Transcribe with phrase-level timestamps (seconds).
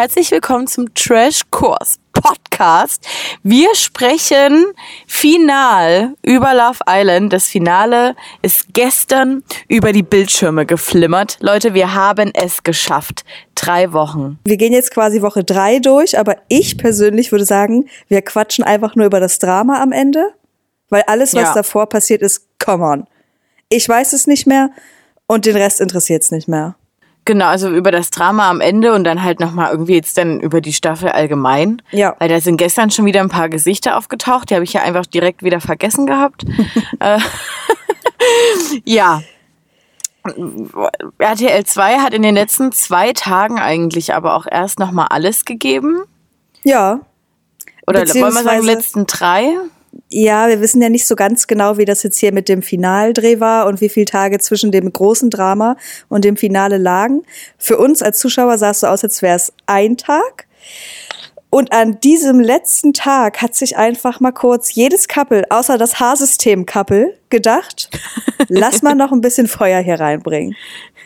[0.00, 3.06] herzlich willkommen zum Trash Kurs Podcast.
[3.42, 4.64] Wir sprechen
[5.06, 7.34] final über Love Island.
[7.34, 11.36] Das Finale ist gestern über die Bildschirme geflimmert.
[11.40, 13.26] Leute, wir haben es geschafft.
[13.54, 14.38] Drei Wochen.
[14.46, 18.96] Wir gehen jetzt quasi Woche drei durch, aber ich persönlich würde sagen, wir quatschen einfach
[18.96, 20.30] nur über das Drama am Ende,
[20.88, 21.52] weil alles, was Ja.
[21.56, 23.06] davor passiert ist, come on.
[23.68, 24.70] Ich weiß es nicht mehr
[25.26, 26.74] und den Rest interessiert es nicht mehr.
[27.30, 30.60] Genau, also über das Drama am Ende und dann halt nochmal irgendwie jetzt dann über
[30.60, 31.80] die Staffel allgemein.
[31.92, 32.16] Ja.
[32.18, 35.06] Weil da sind gestern schon wieder ein paar Gesichter aufgetaucht, die habe ich ja einfach
[35.06, 36.44] direkt wieder vergessen gehabt.
[36.98, 37.20] äh,
[38.84, 39.22] ja.
[41.18, 46.02] RTL 2 hat in den letzten zwei Tagen eigentlich aber auch erst nochmal alles gegeben.
[46.64, 46.98] Ja.
[47.86, 49.52] Oder wollen wir sagen, letzten drei?
[50.10, 53.40] Ja, wir wissen ja nicht so ganz genau, wie das jetzt hier mit dem Finaldreh
[53.40, 55.76] war und wie viele Tage zwischen dem großen Drama
[56.08, 57.22] und dem Finale lagen.
[57.58, 60.46] Für uns als Zuschauer sah es so aus, als wäre es ein Tag.
[61.52, 67.16] Und an diesem letzten Tag hat sich einfach mal kurz jedes Couple, außer das Haarsystem-Couple,
[67.28, 67.90] gedacht,
[68.48, 70.54] lass mal noch ein bisschen Feuer hier reinbringen.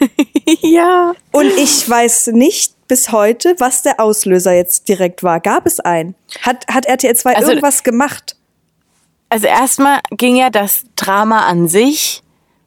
[0.61, 1.15] ja.
[1.33, 5.41] Und ich weiß nicht bis heute, was der Auslöser jetzt direkt war.
[5.41, 6.15] Gab es einen?
[6.43, 8.37] Hat, hat RTL 2 Also- irgendwas gemacht?
[9.28, 12.22] Also erstmal ging ja das Drama an sich.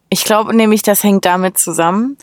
[0.09, 2.17] Ich glaube nämlich, das hängt damit zusammen.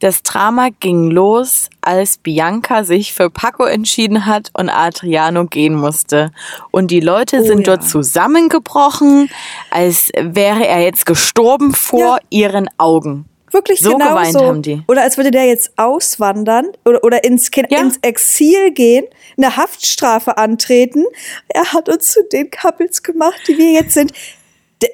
[0.00, 6.30] Das Drama ging los, als Bianca sich für Paco entschieden hat und Adriano gehen musste.
[6.70, 7.76] Und die Leute sind ja.
[7.76, 9.30] dort zusammengebrochen,
[9.70, 12.18] als wäre er jetzt gestorben vor Ja.
[12.28, 13.26] ihren Augen.
[13.54, 14.40] Wirklich So genau geweint so.
[14.44, 14.82] haben die.
[14.88, 17.80] Oder als würde der jetzt auswandern oder, oder ins, Ja.
[17.80, 19.06] ins Exil gehen,
[19.38, 21.04] eine Haftstrafe antreten.
[21.48, 24.12] Er hat uns zu den Couples gemacht, die wir jetzt sind.
[24.82, 24.90] Der,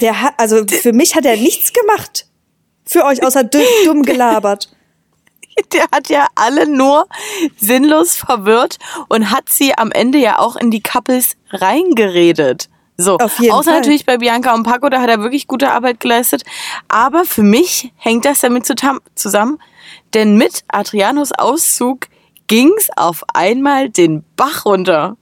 [0.00, 2.26] der hat, also für mich hat er nichts gemacht.
[2.86, 4.70] Für euch, außer du- dumm gelabert.
[5.72, 7.08] Der hat ja alle nur
[7.58, 8.78] sinnlos verwirrt
[9.08, 12.68] und hat sie am Ende ja auch in die Couples reingeredet.
[13.00, 13.80] So, Auf jeden außer Fall.
[13.80, 16.42] natürlich bei Bianca und Paco, da hat er wirklich gute Arbeit geleistet.
[16.88, 19.58] Aber für mich hängt das damit zusammen,
[20.14, 22.08] denn mit Adrianos Auszug
[22.48, 25.16] ging's auf einmal den Bach runter.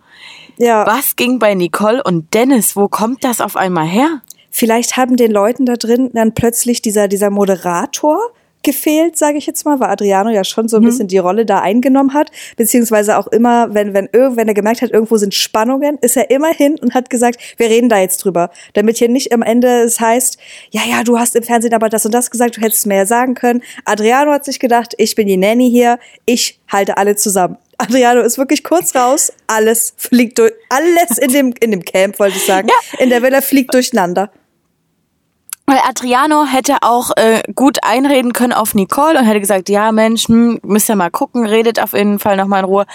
[0.57, 0.87] Ja.
[0.87, 2.77] Was ging bei Nicole und Dennis?
[2.77, 4.23] Wo kommt das auf einmal her?
[4.51, 8.19] Vielleicht haben den Leuten da drin dann plötzlich dieser, dieser Moderator
[8.67, 11.61] gefehlt, sage ich jetzt mal, weil Adriano ja schon so ein bisschen die Rolle da
[11.61, 16.17] eingenommen hat, beziehungsweise auch immer, wenn, wenn, wenn er gemerkt hat, irgendwo sind Spannungen, ist
[16.17, 19.43] er immer hin und hat gesagt, wir reden da jetzt drüber, damit hier nicht am
[19.43, 20.39] Ende es heißt,
[20.71, 23.35] ja, ja, du hast im Fernsehen aber das und das gesagt, du hättest mehr sagen
[23.35, 23.63] können.
[23.85, 27.57] Adriano hat sich gedacht, ich bin die Nanny hier, ich halte alle zusammen.
[27.79, 32.37] Adriano ist wirklich kurz raus, alles fliegt durch, alles in dem, in dem Camp, wollte
[32.37, 34.31] ich sagen, in der Villa fliegt durcheinander.
[35.67, 40.29] Weil Adriano hätte auch äh, gut einreden können auf Nicole und hätte gesagt, ja Mensch,
[40.29, 42.87] hm, müsst ihr mal gucken, redet auf jeden Fall nochmal in Ruhe.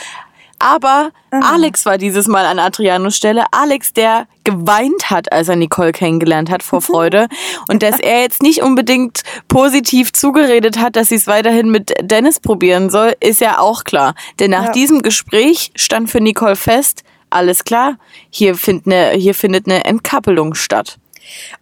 [0.58, 3.46] Aber Alex war dieses Mal an Adrianos Stelle.
[3.52, 7.28] Alex, der geweint hat, als er Nicole kennengelernt hat vor Freude.
[7.68, 12.40] Und dass er jetzt nicht unbedingt positiv zugeredet hat, dass sie es weiterhin mit Dennis
[12.40, 14.14] probieren soll, ist ja auch klar.
[14.40, 14.72] Denn nach Ja.
[14.72, 17.96] diesem Gespräch stand für Nicole fest, alles klar,
[18.30, 20.98] hier, find ne, hier findet eine Entkappelung statt.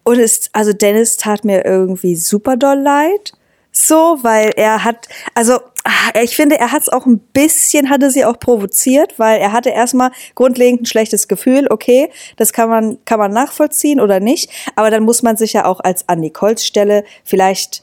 [0.03, 3.33] Und es, also Dennis tat mir irgendwie super doll leid.
[3.71, 8.09] So, weil er hat, also ah, ich finde, er hat es auch ein bisschen, hatte
[8.09, 12.97] sie auch provoziert, weil er hatte erstmal grundlegend ein schlechtes Gefühl, okay, das kann man,
[13.05, 16.65] kann man nachvollziehen oder nicht, aber dann muss man sich ja auch als an Nicoles
[16.65, 17.81] Stelle vielleicht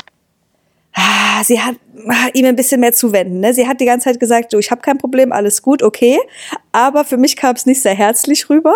[0.97, 1.77] ah, sie hat
[2.09, 3.41] ah, ihm ein bisschen mehr zuwenden.
[3.41, 3.55] Ne?
[3.55, 6.19] Sie hat die ganze Zeit gesagt, du, ich habe kein Problem, alles gut, okay.
[6.73, 8.75] Aber für mich kam es nicht sehr herzlich rüber,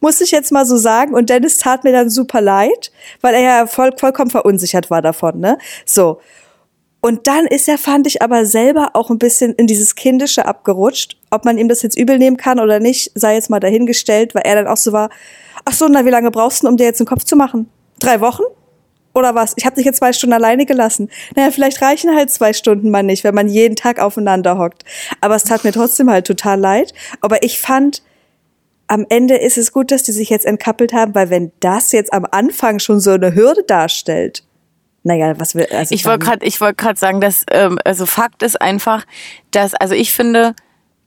[0.00, 1.14] muss ich jetzt mal so sagen.
[1.14, 5.40] Und Dennis tat mir dann super leid, weil er ja voll, vollkommen verunsichert war davon.
[5.40, 5.58] Ne?
[5.84, 6.20] So.
[7.00, 11.18] Und dann ist er, fand ich, aber selber auch ein bisschen in dieses Kindische abgerutscht.
[11.30, 14.42] Ob man ihm das jetzt übel nehmen kann oder nicht, sei jetzt mal dahingestellt, weil
[14.46, 15.10] er dann auch so war,
[15.66, 17.68] ach so, na, wie lange brauchst du, um dir jetzt einen Kopf zu machen?
[17.98, 18.44] Drei Wochen?
[19.14, 19.52] Oder was?
[19.56, 21.08] Ich habe dich jetzt zwei Stunden alleine gelassen.
[21.36, 24.84] Naja, vielleicht reichen halt zwei Stunden mal nicht, wenn man jeden Tag aufeinander hockt.
[25.20, 26.92] Aber es tat mir trotzdem halt total leid.
[27.20, 28.02] Aber ich fand,
[28.86, 32.12] am Ende ist es gut, dass die sich jetzt entkappelt haben, weil wenn das jetzt
[32.12, 34.44] am Anfang schon so eine Hürde darstellt,
[35.02, 38.42] naja, was will, also Ich wollte gerade, ich wollte gerade sagen, dass ähm, also Fakt
[38.42, 39.04] ist einfach,
[39.50, 40.54] dass also ich finde,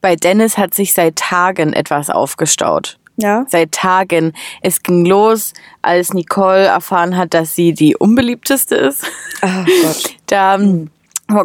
[0.01, 2.99] bei Dennis hat sich seit Tagen etwas aufgestaut.
[3.17, 4.33] ja, Seit Tagen.
[4.61, 9.03] Es ging los, als Nicole erfahren hat, dass sie die unbeliebteste ist.
[9.41, 10.15] oh Gott.
[10.27, 10.91] Da ähm,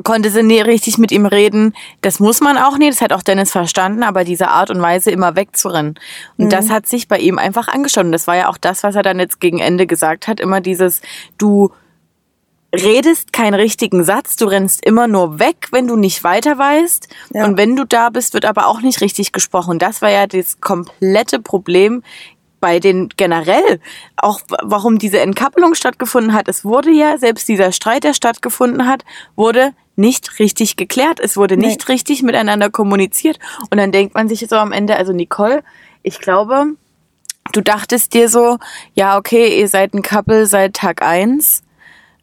[0.04, 1.74] konnte sie nie richtig mit ihm reden.
[2.00, 5.10] Das muss man auch nicht, das hat auch Dennis verstanden, aber diese Art und Weise
[5.10, 5.98] immer wegzurennen.
[6.36, 8.04] Und das hat sich bei ihm einfach angeschaut.
[8.04, 10.40] Und das war ja auch das, was er dann jetzt gegen Ende gesagt hat.
[10.40, 11.00] Immer dieses,
[11.36, 11.72] du
[12.74, 17.08] redest keinen richtigen Satz, du rennst immer nur weg, wenn du nicht weiter weißt.
[17.34, 17.44] Ja.
[17.44, 19.78] Und wenn du da bist, wird aber auch nicht richtig gesprochen.
[19.78, 22.02] Das war ja das komplette Problem
[22.62, 23.80] bei den generell,
[24.16, 26.48] auch warum diese Entkappelung stattgefunden hat.
[26.48, 29.04] Es wurde ja, selbst dieser Streit, der stattgefunden hat,
[29.36, 31.20] wurde nicht richtig geklärt.
[31.20, 31.66] Es wurde Nee.
[31.66, 33.38] nicht richtig miteinander kommuniziert.
[33.70, 35.62] Und dann denkt man sich so am Ende, also Nicole,
[36.04, 36.68] ich glaube,
[37.52, 38.58] du dachtest dir so,
[38.94, 41.62] ja, okay, ihr seid ein Couple seit Tag eins.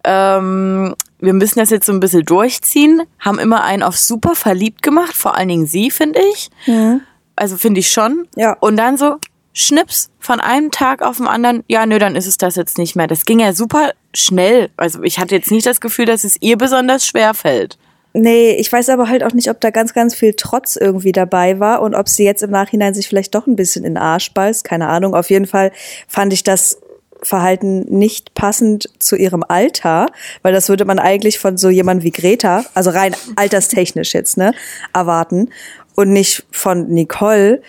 [0.06, 3.02] Ähm, wir müssen das jetzt so ein bisschen durchziehen.
[3.20, 6.50] Haben immer einen auf super verliebt gemacht, vor allen Dingen sie, finde ich.
[7.36, 8.28] Also finde ich schon.
[8.36, 8.54] Ja.
[8.62, 9.18] Und dann so,
[9.60, 12.96] Schnips, von einem Tag auf den anderen, ja, nö, dann ist es das jetzt nicht
[12.96, 13.08] mehr.
[13.08, 14.70] Das ging ja super schnell.
[14.78, 17.78] Also ich hatte jetzt nicht das Gefühl, dass es ihr besonders schwer fällt.
[18.14, 21.60] Nee, ich weiß aber halt auch nicht, ob da ganz, ganz viel Trotz irgendwie dabei
[21.60, 24.34] war und ob sie jetzt im Nachhinein sich vielleicht doch ein bisschen in den Arsch
[24.34, 24.64] beißt.
[24.64, 25.14] Keine Ahnung.
[25.14, 25.72] Auf jeden Fall
[26.08, 26.80] fand ich das
[27.22, 30.08] Verhalten nicht passend zu ihrem Alter,
[30.42, 34.54] weil das würde man eigentlich von so jemand wie Greta, also rein alterstechnisch jetzt, ne,
[34.94, 35.50] erwarten
[35.96, 37.62] und nicht von Nicole.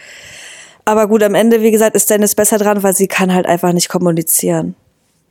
[0.91, 3.73] Aber gut, am Ende, wie gesagt, ist Dennis besser dran, weil sie kann halt einfach
[3.73, 4.75] nicht kommunizieren.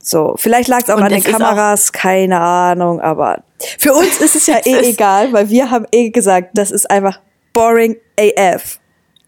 [0.02, 3.42] So, vielleicht lag es auch Und an den Kameras, keine Ahnung, aber
[3.78, 7.20] für uns ist es ja eh egal, weil wir haben eh gesagt, das ist einfach
[7.52, 8.78] boring AF.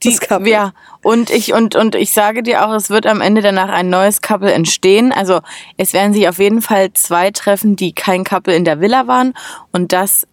[0.02, 3.68] Die, ja, und ich, und, und ich sage dir auch, es wird am Ende danach
[3.68, 5.12] ein neues Couple entstehen.
[5.12, 5.42] Also
[5.76, 9.34] es werden sich auf jeden Fall zwei treffen, die kein Couple in der Villa waren.
[9.70, 10.26] Und das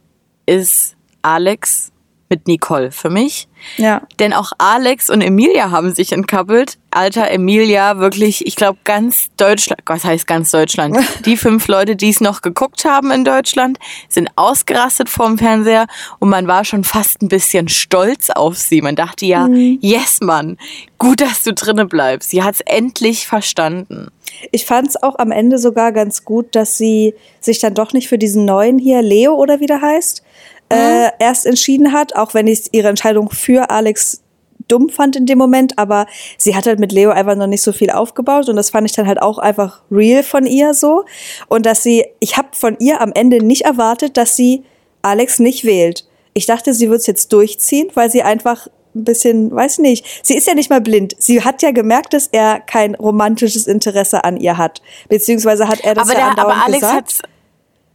[0.45, 1.91] ist Alex
[2.29, 3.47] mit Nicole für mich.
[3.77, 4.03] Ja.
[4.19, 6.77] Denn auch Alex und Emilia haben sich entkappelt.
[6.91, 10.97] Alter Emilia, wirklich, ich glaube, ganz Deutschland, was heißt ganz Deutschland?
[11.25, 13.77] Die fünf Leute, die es noch geguckt haben in Deutschland,
[14.07, 15.87] sind ausgerastet vorm Fernseher
[16.19, 18.81] und man war schon fast ein bisschen stolz auf sie.
[18.81, 19.47] Man dachte ja,
[19.81, 20.57] yes, Mann,
[20.97, 22.29] gut, dass du drinne bleibst.
[22.29, 24.09] Sie hat's endlich verstanden.
[24.51, 28.07] Ich fand es auch am Ende sogar ganz gut, dass sie sich dann doch nicht
[28.07, 30.23] für diesen neuen hier, Leo oder wie der heißt,
[30.69, 34.21] äh, erst entschieden hat, auch wenn ich ihre Entscheidung für Alex
[34.67, 36.05] dumm fand in dem Moment, aber
[36.37, 38.95] sie hat halt mit Leo einfach noch nicht so viel aufgebaut und das fand ich
[38.95, 41.05] dann halt auch einfach real von ihr so
[41.47, 44.63] und dass sie, ich habe von ihr am Ende nicht erwartet, dass sie
[45.01, 46.05] Alex nicht wählt.
[46.33, 50.35] Ich dachte, sie wird es jetzt durchziehen, weil sie einfach ein bisschen, weiß nicht, sie
[50.35, 51.15] ist ja nicht mal blind.
[51.17, 54.81] Sie hat ja gemerkt, dass er kein romantisches Interesse an ihr hat.
[55.07, 56.97] Beziehungsweise hat er das aber, ja der, andauernd aber Alex gesagt.
[56.97, 57.21] hat's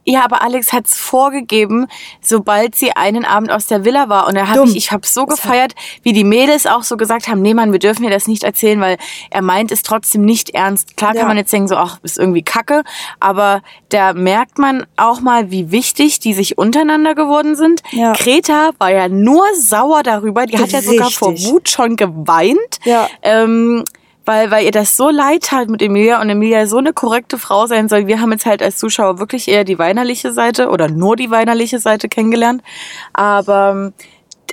[0.05, 1.87] ja, aber Alex hat's vorgegeben,
[2.21, 4.27] sobald sie einen Abend aus der Villa war.
[4.27, 5.73] Und da habe ich, ich habe so gefeiert,
[6.03, 8.79] wie die Mädels auch so gesagt haben, nee, Mann, wir dürfen dir das nicht erzählen,
[8.79, 8.97] weil
[9.31, 10.95] er meint es trotzdem nicht ernst.
[10.95, 11.21] Klar Ja.
[11.21, 12.83] kann man jetzt denken, so, ach, ist irgendwie kacke,
[13.19, 17.81] aber da merkt man auch mal, wie wichtig die sich untereinander geworden sind.
[17.91, 18.13] Ja.
[18.13, 21.33] Greta war ja nur sauer darüber, die hat ja sogar vor.
[21.45, 22.79] Wut schon geweint.
[22.83, 23.07] Ja.
[23.23, 23.83] Ähm,
[24.25, 27.67] weil, weil ihr das so leid tat mit Emilia und Emilia so eine korrekte Frau
[27.67, 28.07] sein soll.
[28.07, 31.79] Wir haben jetzt halt als Zuschauer wirklich eher die weinerliche Seite oder nur die weinerliche
[31.79, 32.61] Seite kennengelernt.
[33.13, 33.93] Aber ähm,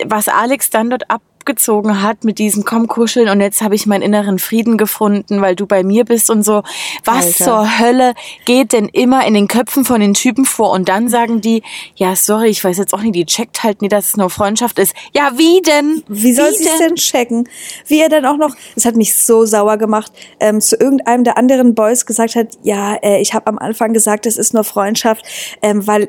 [0.05, 1.05] was Alex dann dort
[1.43, 5.57] abgezogen hat mit diesem Komm kuscheln und jetzt habe ich meinen inneren Frieden gefunden, weil
[5.57, 6.63] du bei mir bist und so.
[7.05, 7.45] Was Alter.
[7.45, 10.71] zur Hölle geht denn immer in den Köpfen von den Typen vor?
[10.71, 11.63] Und dann sagen die,
[11.97, 14.79] ja, sorry, ich weiß jetzt auch nicht, die checkt halt nie, dass es nur Freundschaft
[14.79, 14.95] ist.
[15.15, 16.05] Ja, wie denn?
[16.07, 17.49] Wie soll sie es denn checken?
[17.87, 21.37] Wie er dann auch noch, es hat mich so sauer gemacht, ähm, zu irgendeinem der
[21.37, 25.25] anderen Boys gesagt hat, ja, äh, ich habe am Anfang gesagt, es ist nur Freundschaft,
[25.61, 26.09] ähm, weil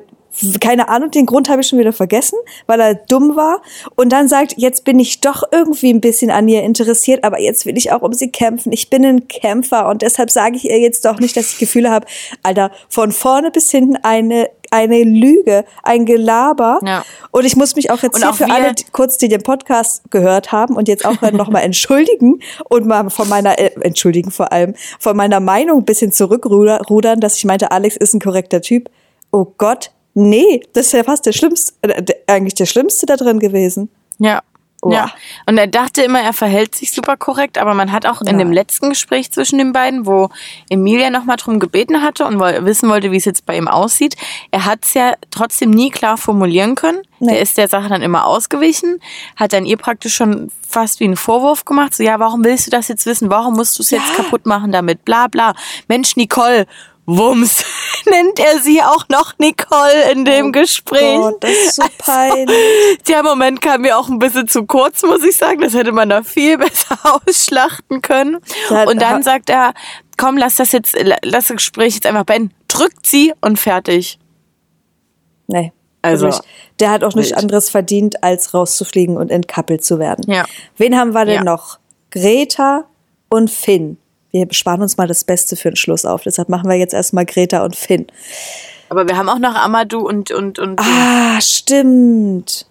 [0.60, 3.62] keine Ahnung, den Grund habe ich schon wieder vergessen, weil er dumm war
[3.96, 7.66] und dann sagt, jetzt bin ich doch irgendwie ein bisschen an ihr interessiert, aber jetzt
[7.66, 8.72] will ich auch um sie kämpfen.
[8.72, 11.92] Ich bin ein Kämpfer und deshalb sage ich ihr jetzt doch nicht, dass ich Gefühle
[11.92, 12.08] habe.
[12.42, 16.80] Alter, von vorne bis hinten eine eine Lüge, ein Gelaber.
[16.84, 17.06] Ja.
[17.30, 19.44] Und ich muss mich auch jetzt Und hier auch für alle, die kurz, die den
[19.44, 24.52] Podcast gehört haben und jetzt auch nochmal entschuldigen und mal von meiner, äh, entschuldigen vor
[24.52, 28.90] allem, von meiner Meinung ein bisschen zurückrudern, dass ich meinte, Alex ist ein korrekter Typ.
[29.32, 33.40] Oh Gott, nee, das ist ja fast der schlimmste, äh, eigentlich der schlimmste da drin
[33.40, 33.90] gewesen.
[34.20, 34.42] Ja.
[34.82, 34.92] Boah.
[34.94, 35.12] Ja.
[35.46, 38.34] Und er dachte immer, er verhält sich super korrekt, aber man hat auch in Ja.
[38.34, 40.28] dem letzten Gespräch zwischen den beiden, wo
[40.70, 44.18] Emilia nochmal drum gebeten hatte und wissen wollte, wie es jetzt bei ihm aussieht,
[44.52, 47.00] er hat es ja trotzdem nie klar formulieren können.
[47.20, 47.32] Nee.
[47.36, 49.00] Er ist der Sache dann immer ausgewichen,
[49.38, 52.72] hat dann ihr praktisch schon fast wie einen Vorwurf gemacht, so ja, warum willst du
[52.72, 53.30] das jetzt wissen?
[53.30, 54.24] Warum musst du es jetzt Ja.
[54.24, 55.06] kaputt machen damit?
[55.06, 55.54] Bla bla.
[55.88, 56.66] Mensch, Nicole,
[57.06, 57.64] Wumms,
[58.06, 61.18] nennt er sie auch noch Nicole in dem Gespräch.
[61.18, 62.98] Oh Gott, das ist so peinlich.
[63.08, 65.62] Der Moment kam mir auch ein bisschen zu kurz, muss ich sagen.
[65.62, 68.38] Das hätte man da viel besser ausschlachten können.
[68.70, 69.74] Ja, und dann sagt er,
[70.18, 72.54] komm, lass das jetzt, lass das Gespräch jetzt einfach beenden.
[72.70, 74.18] Drückt sie und fertig.
[75.48, 75.74] Nee.
[76.02, 76.42] Also, wirklich.
[76.80, 80.30] der hat auch nichts anderes verdient, als rauszufliegen und entkappelt zu werden.
[80.30, 80.46] Ja.
[80.78, 81.44] Wen haben wir denn Ja.
[81.44, 81.80] noch?
[82.12, 82.86] Greta
[83.30, 83.98] und Finn.
[84.34, 86.24] Wir sparen uns mal das Beste für den Schluss auf.
[86.24, 88.08] Deshalb machen wir jetzt erstmal Greta und Finn.
[88.90, 90.80] Aber wir haben auch noch Amadou und und und.
[90.82, 92.66] Ah, stimmt.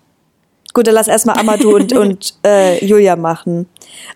[0.75, 3.69] Gut, dann lass erstmal Amadou und, und äh, Julia machen.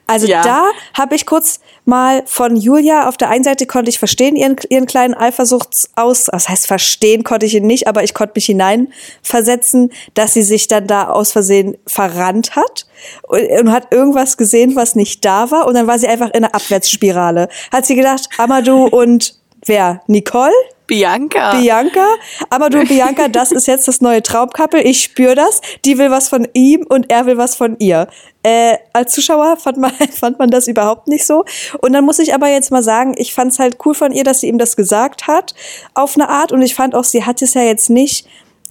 [0.07, 0.43] Also Ja.
[0.43, 4.57] da habe ich kurz mal von Julia, auf der einen Seite konnte ich verstehen, ihren,
[4.71, 9.93] ihren kleinen Eifersuchtsaus, das heißt verstehen konnte ich ihn nicht, aber ich konnte mich hineinversetzen,
[10.15, 12.87] dass sie sich dann da aus Versehen verrannt hat
[13.29, 16.45] und, und hat irgendwas gesehen, was nicht da war und dann war sie einfach in
[16.45, 17.49] einer Abwärtsspirale.
[17.71, 19.35] Hat sie gedacht, Amadou und
[19.65, 20.01] wer?
[20.07, 20.53] Nicole?
[20.87, 21.59] Bianca.
[21.59, 22.07] Bianca,
[22.51, 24.81] aber du Bianca, das ist jetzt das neue Traumkappel.
[24.87, 25.61] Ich spüre das.
[25.85, 28.09] Die will was von ihm und er will was von ihr.
[28.43, 31.45] Äh, als Zuschauer fand man, fand man das überhaupt nicht so.
[31.81, 34.25] Und dann muss ich aber jetzt mal sagen, ich fand es halt cool von ihr,
[34.25, 35.55] dass sie ihm das gesagt hat,
[35.95, 36.53] auf eine Art.
[36.53, 38.27] Und ich fand auch, sie hat es ja jetzt nicht,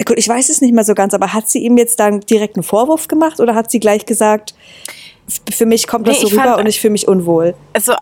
[0.06, 2.56] gut, ich weiß es nicht mehr so ganz, aber hat sie ihm jetzt dann direkt
[2.56, 4.56] einen Vorwurf gemacht oder hat sie gleich gesagt,
[5.52, 7.56] für mich kommt das Nee, so rüber fand- und ich fühle mich unwohl.
[7.74, 7.94] also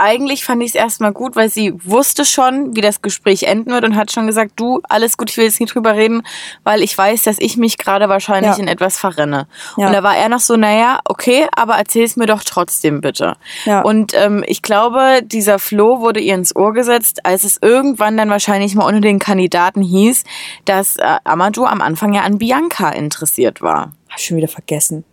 [0.00, 3.84] eigentlich fand ich es erstmal gut, weil sie wusste schon, wie das Gespräch enden wird
[3.84, 6.22] und hat schon gesagt, du, alles gut, ich will jetzt nicht drüber reden,
[6.64, 8.58] weil ich weiß, dass ich mich gerade wahrscheinlich Ja.
[8.58, 9.46] in etwas verrenne.
[9.76, 9.86] Ja.
[9.86, 13.36] Und da war er noch so, naja, okay, aber erzähl's mir doch trotzdem bitte.
[13.64, 13.82] Ja.
[13.82, 18.30] Und ähm, ich glaube, dieser Floh wurde ihr ins Ohr gesetzt, als es irgendwann dann
[18.30, 20.24] wahrscheinlich mal unter den Kandidaten hieß,
[20.64, 23.92] dass äh, Amadou am Anfang ja an Bianca interessiert war.
[24.08, 25.04] Hab ich schon wieder vergessen.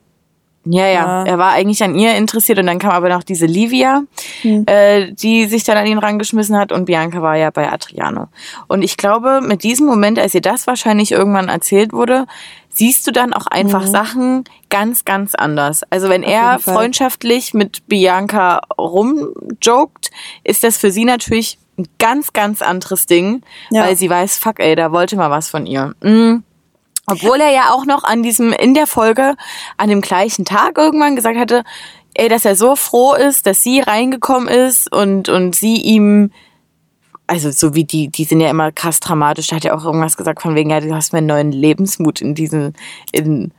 [0.71, 1.23] Ja, ja, Ja.
[1.25, 4.03] er war eigentlich an ihr interessiert und dann kam aber noch diese Livia,
[4.41, 4.65] Hm.
[4.67, 8.27] äh, die sich dann an ihn rangeschmissen hat und Bianca war ja bei Adriano.
[8.67, 12.25] Und ich glaube, mit diesem Moment, als ihr das wahrscheinlich irgendwann erzählt wurde,
[12.69, 15.81] siehst du dann auch einfach Sachen ganz, ganz anders.
[15.89, 16.49] Also wenn er Mhm.
[16.51, 16.73] jeden Fall.
[16.75, 20.11] freundschaftlich mit Bianca rumjoked,
[20.43, 23.83] ist das für sie natürlich ein ganz, ganz anderes Ding, Ja.
[23.83, 25.93] weil sie weiß, fuck ey, da wollte mal was von ihr.
[26.01, 26.43] Mm.
[27.09, 29.35] Obwohl er ja auch noch an diesem, in der Folge,
[29.77, 31.63] an dem gleichen Tag irgendwann gesagt hatte,
[32.13, 36.31] ey, dass er so froh ist, dass sie reingekommen ist und, und sie ihm,
[37.25, 40.17] also so wie die, die sind ja immer krass dramatisch, da hat er auch irgendwas
[40.17, 42.73] gesagt von wegen, ja, du hast mir einen neuen Lebensmut in diesen,
[43.13, 43.53] in,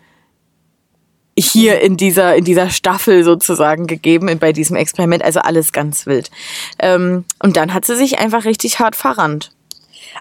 [1.38, 6.30] hier in dieser, in dieser Staffel sozusagen gegeben, bei diesem Experiment, also alles ganz wild.
[6.78, 9.52] Ähm, und dann hat sie sich einfach richtig hart verrannt.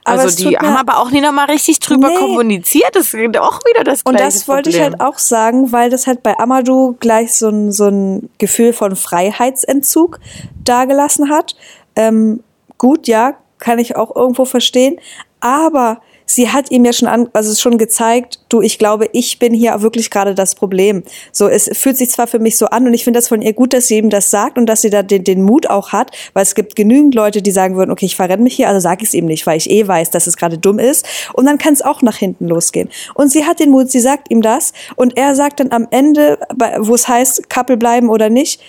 [0.04, 2.16] Aber also die haben aber auch nie nochmal richtig drüber Nee.
[2.16, 2.96] kommuniziert.
[2.96, 5.00] Das ist auch wieder das Und gleiche das wollte ich Problem.
[5.00, 8.96] halt auch sagen, weil das halt bei Amadou gleich so ein, so ein Gefühl von
[8.96, 10.20] Freiheitsentzug
[10.64, 11.56] dagelassen hat.
[11.96, 12.44] Ähm,
[12.78, 15.00] gut, ja, kann ich auch irgendwo verstehen.
[15.40, 19.54] Aber sie hat ihm ja schon an, also schon gezeigt, du, ich glaube, ich bin
[19.54, 21.04] hier wirklich gerade das Problem.
[21.32, 23.54] So, es fühlt sich zwar für mich so an und ich finde das von ihr
[23.54, 26.12] gut, dass sie ihm das sagt und dass sie da den, den Mut auch hat,
[26.34, 29.04] weil es gibt genügend Leute, die sagen würden, okay, ich verrenne mich hier, also sage
[29.04, 31.08] ich es ihm nicht, weil ich eh weiß, dass es gerade dumm ist.
[31.34, 32.90] Und dann kann es auch nach hinten losgehen.
[33.16, 36.38] Und sie hat den Mut, sie sagt ihm das und er sagt dann am Ende,
[36.80, 38.62] wo es heißt, Couple bleiben oder nicht,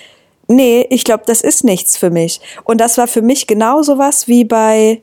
[0.47, 2.41] nee, ich glaube, das ist nichts für mich.
[2.65, 5.03] Und das war für mich genau sowas wie bei,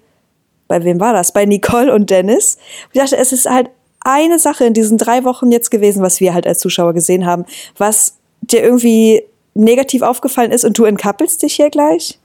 [0.67, 1.31] bei wem war das?
[1.31, 2.57] Bei Nicole und Dennis.
[2.93, 3.69] Ich dachte, es ist halt
[4.01, 7.45] eine Sache in diesen drei Wochen jetzt gewesen, was wir halt als Zuschauer gesehen haben,
[7.77, 9.24] was dir irgendwie
[9.55, 12.19] negativ aufgefallen ist und du entkappelst dich hier gleich?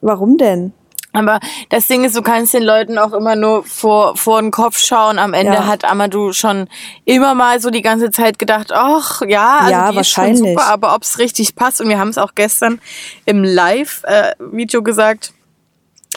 [0.00, 0.72] Warum denn?
[1.14, 4.78] Aber das Ding ist, du kannst den Leuten auch immer nur vor, vor den Kopf
[4.78, 5.18] schauen.
[5.18, 5.66] Am Ende Ja.
[5.66, 6.68] hat Amadou schon
[7.06, 10.52] immer mal so die ganze Zeit gedacht, ach ja, also Ja, die ist schon wahrscheinlich.
[10.58, 11.80] super, aber ob es richtig passt.
[11.80, 12.78] Und wir haben es auch gestern
[13.24, 15.32] im Live-Video gesagt,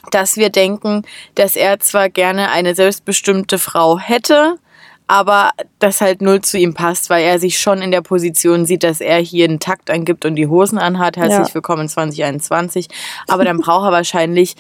[0.10, 1.04] dass wir denken,
[1.36, 4.56] dass er zwar gerne eine selbstbestimmte Frau hätte,
[5.08, 8.84] aber das halt null zu ihm passt, weil er sich schon in der Position sieht,
[8.84, 11.18] dass er hier einen Takt angibt und die Hosen anhat.
[11.18, 11.54] Herzlich Ja.
[11.54, 12.88] willkommen in 2021.
[13.28, 14.56] Aber dann braucht er wahrscheinlich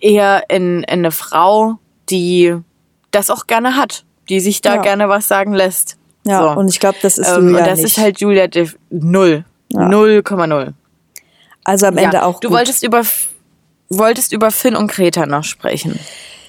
[0.00, 1.78] eher in, in eine Frau,
[2.10, 2.54] die
[3.10, 4.82] das auch gerne hat, die sich da Ja.
[4.82, 5.96] gerne was sagen lässt.
[6.26, 6.60] Ja, So.
[6.60, 7.86] und ich glaube, das ist ähm, Julia und das nicht.
[7.86, 9.44] ist halt Julia Def null.
[9.68, 9.80] Ja.
[9.88, 10.72] 0,0.
[11.64, 12.58] also am Ende ja, auch du gut.
[12.58, 13.02] wolltest über
[13.88, 15.98] wolltest über Finn und Greta noch sprechen.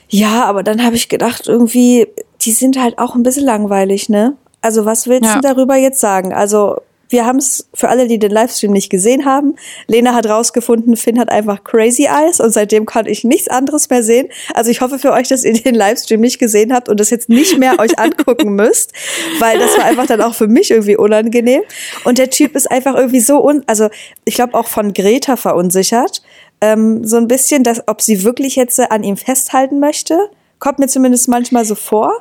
[0.10, 2.08] Ja, aber dann habe ich gedacht, irgendwie,
[2.42, 4.36] die sind halt auch ein bisschen langweilig, ne?
[4.62, 5.36] Also was willst Ja.
[5.36, 6.34] du darüber jetzt sagen?
[6.34, 6.78] Also
[7.10, 9.56] wir haben es für alle, die den Livestream nicht gesehen haben.
[9.86, 14.02] Lena hat rausgefunden, Finn hat einfach Crazy Eyes und seitdem kann ich nichts anderes mehr
[14.02, 14.28] sehen.
[14.56, 17.30] Also ich hoffe für euch, dass ihr den Livestream nicht gesehen habt und das jetzt
[17.30, 18.92] nicht mehr euch angucken müsst,
[19.40, 21.62] weil das war einfach dann auch für mich irgendwie unangenehm.
[22.06, 23.90] Und der Typ ist einfach irgendwie so un, also
[24.26, 26.24] ich glaube auch von Greta verunsichert,
[26.62, 30.18] ähm, so ein bisschen, dass ob sie wirklich jetzt äh, an ihm festhalten möchte,
[30.60, 32.12] kommt mir zumindest manchmal so vor.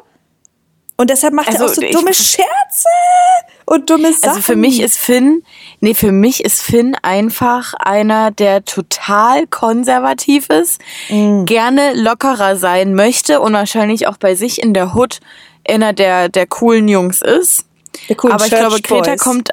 [0.97, 2.88] Und deshalb macht er Also, auch so ich- dumme Scherze
[3.64, 4.29] und dumme Sachen.
[4.29, 5.43] Also für mich ist Finn,
[5.81, 11.47] nee, für mich ist Finn einfach einer, der total konservativ ist, Mm.
[11.47, 15.19] gerne lockerer sein möchte und wahrscheinlich auch bei sich in der Hood
[15.67, 17.64] einer der, der coolen Jungs ist.
[18.09, 19.21] Der coolen Aber ich glaube, Church Greta Boys.
[19.21, 19.50] kommt,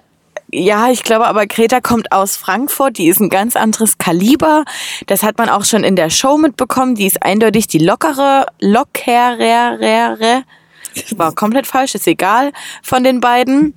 [0.53, 4.65] Ja, ich glaube aber Greta kommt aus Frankfurt, die ist ein ganz anderes Kaliber.
[5.07, 6.95] Das hat man auch schon in der Show mitbekommen.
[6.95, 10.43] Die ist eindeutig die lockere, lockerere,
[11.15, 12.51] war komplett falsch, ist egal,
[12.83, 13.75] von den beiden.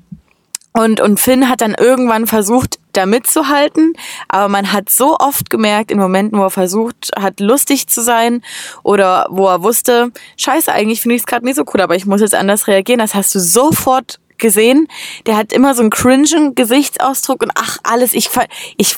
[0.73, 3.93] Und, und Finn hat dann irgendwann versucht, da mitzuhalten,
[4.29, 8.43] aber man hat so oft gemerkt, in Momenten, wo er versucht hat, lustig zu sein
[8.83, 12.07] oder wo er wusste, scheiße, eigentlich finde ich es gerade nicht so cool, aber ich
[12.07, 14.89] muss jetzt anders reagieren, das hast du sofort gesehen.
[15.27, 18.31] Der hat immer so einen cringen Gesichtsausdruck und ach, alles, ich,
[18.77, 18.97] ich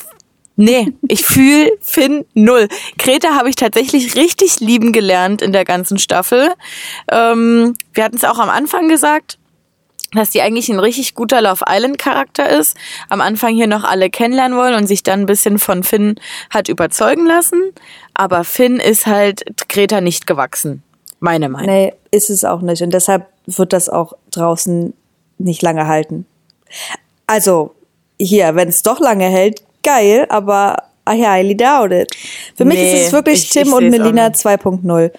[0.59, 2.69] Nee, ich fühl Finn null.
[2.97, 6.49] Greta habe ich tatsächlich richtig lieben gelernt in der ganzen Staffel.
[7.13, 9.39] Ähm, wir hatten es auch am Anfang gesagt,
[10.13, 12.75] dass die eigentlich ein richtig guter Love Island Charakter ist.
[13.11, 16.71] Am Anfang hier noch alle kennenlernen wollen und sich dann ein bisschen von Finn hat
[16.71, 17.61] überzeugen lassen.
[18.15, 20.83] Aber Finn ist halt Greta nicht gewachsen.
[21.21, 21.67] Meine Meinung.
[21.67, 22.81] Nee, ist es auch nicht.
[22.81, 24.95] Und deshalb wird das auch draußen
[25.39, 26.27] nicht lange halten.
[27.27, 27.75] Also,
[28.19, 32.15] hier, wenn es doch lange hält, geil, aber I highly doubt it.
[32.57, 35.13] Für nee, mich ist es wirklich ich, Tim ich und Melina 2.0.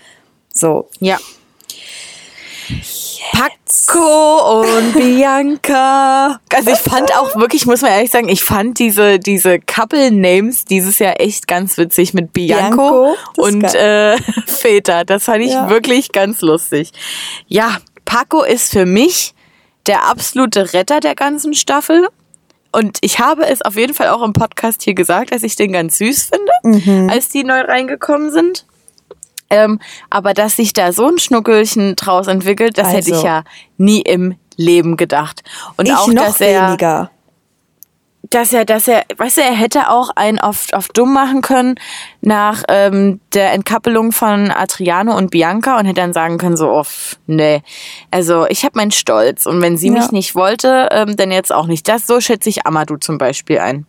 [0.53, 0.89] So.
[0.99, 1.17] Ja.
[2.67, 3.07] Yes.
[3.31, 6.39] Paco und Bianca.
[6.53, 10.65] Also ich fand auch wirklich, muss man ehrlich sagen, ich fand diese diese Couple Names
[10.65, 15.05] dieses Jahr echt ganz witzig mit Bianco, Bianco und äh, Väter.
[15.05, 15.69] Das fand ich ja.
[15.69, 16.91] wirklich ganz lustig.
[17.47, 19.33] Ja, Paco ist für mich
[19.87, 22.07] der absolute Retter der ganzen Staffel.
[22.71, 25.71] Und ich habe es auf jeden Fall auch im Podcast hier gesagt, dass ich den
[25.71, 27.09] ganz süß finde, mhm.
[27.09, 28.65] als die neu reingekommen sind.
[29.49, 29.79] Ähm,
[30.09, 32.97] aber dass sich da so ein Schnuckelchen draus entwickelt, das also.
[32.97, 33.27] hätte ich also.
[33.27, 33.43] ja
[33.77, 35.43] nie im Leben gedacht.
[35.77, 37.11] Und ich auch, noch dass er, weniger
[38.29, 41.75] dass er, dass er, weißt du, er hätte auch einen auf, auf dumm machen können
[42.21, 46.85] nach ähm, der Entkappelung von Adriano und Bianca und hätte dann sagen können, so, oh,
[47.27, 47.61] nee,
[48.11, 49.93] also ich habe meinen Stolz und wenn sie ja.
[49.93, 51.87] mich nicht wollte, ähm, dann jetzt auch nicht.
[51.87, 53.85] Das, so schätze ich Amadou zum Beispiel ein.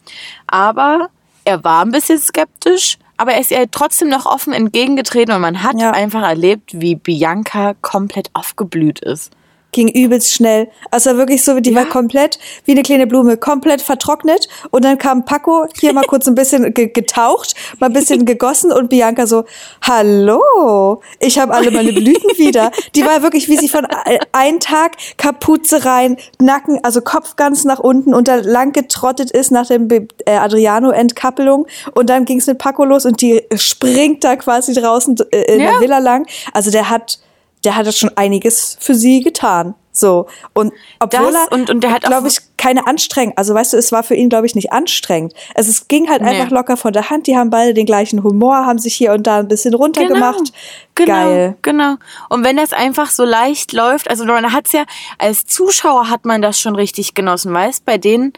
[0.46, 1.08] Aber
[1.44, 5.62] er war ein bisschen skeptisch, aber er ist ihr trotzdem noch offen entgegengetreten und man
[5.62, 5.90] hat ja.
[5.90, 9.32] einfach erlebt, wie Bianca komplett aufgeblüht ist
[9.72, 10.70] ging übelst schnell.
[10.90, 11.76] Also wirklich so, die ja.
[11.76, 14.48] war komplett wie eine kleine Blume, komplett vertrocknet.
[14.70, 18.88] Und dann kam Paco hier mal kurz ein bisschen getaucht, mal ein bisschen gegossen und
[18.88, 19.44] Bianca so,
[19.82, 22.70] hallo, ich habe alle meine Blüten wieder.
[22.94, 23.86] Die war wirklich, wie sie von
[24.32, 29.50] ein Tag Kapuze rein, Nacken, also Kopf ganz nach unten und da lang getrottet ist
[29.50, 31.66] nach dem äh, Adriano-Entkappelung.
[31.94, 35.60] Und dann ging es mit Paco los und die springt da quasi draußen äh, in
[35.60, 35.72] ja.
[35.72, 36.26] der Villa lang.
[36.52, 37.18] Also der hat
[37.64, 39.74] der hat schon einiges für sie getan.
[39.98, 40.26] So.
[40.54, 43.76] Und obwohl das, er, und, und der hat glaube ich, keine Anstrengung, also weißt du,
[43.76, 45.34] es war für ihn, glaube ich, nicht anstrengend.
[45.54, 46.28] Also es ging halt nee.
[46.28, 47.26] einfach locker von der Hand.
[47.26, 50.52] Die haben beide den gleichen Humor, haben sich hier und da ein bisschen runtergemacht.
[50.94, 51.56] Genau, genau, Geil.
[51.62, 51.94] Genau.
[52.28, 54.84] Und wenn das einfach so leicht läuft, also man hat's ja,
[55.18, 58.32] als Zuschauer hat man das schon richtig genossen, weißt, bei denen